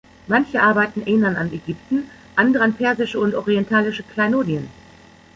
Manche 0.25 0.59
Arbeiten 0.63 1.01
erinnern 1.03 1.35
an 1.35 1.53
Ägypten, 1.53 2.09
andere 2.35 2.63
an 2.63 2.73
persische 2.73 3.19
und 3.19 3.35
orientalische 3.35 4.01
Kleinodien. 4.01 4.67